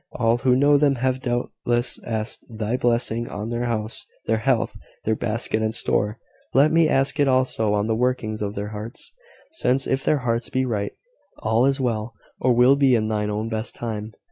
All 0.13 0.39
who 0.39 0.55
know 0.55 0.79
them 0.79 0.95
have 0.95 1.19
doubtless 1.21 1.99
asked 2.03 2.47
thy 2.49 2.75
blessing 2.75 3.29
on 3.29 3.51
their 3.51 3.65
house, 3.65 4.07
their 4.25 4.39
health, 4.39 4.75
their 5.05 5.15
basket 5.15 5.61
and 5.61 5.75
store: 5.75 6.17
let 6.55 6.71
me 6.71 6.89
ask 6.89 7.19
it 7.19 7.27
also 7.27 7.75
on 7.75 7.85
the 7.85 7.93
workings 7.93 8.41
of 8.41 8.55
their 8.55 8.69
hearts, 8.69 9.11
since, 9.51 9.85
if 9.85 10.03
their 10.03 10.17
hearts 10.25 10.49
be 10.49 10.65
right, 10.65 10.93
all 11.43 11.67
is 11.67 11.79
well 11.79 12.15
or 12.39 12.51
will 12.51 12.75
be 12.75 12.95
in 12.95 13.09
thine 13.09 13.29
own 13.29 13.47
best 13.47 13.75
time." 13.75 14.13